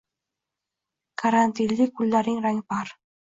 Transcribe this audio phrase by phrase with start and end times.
[1.23, 2.93] karantinli kunlaring rangpar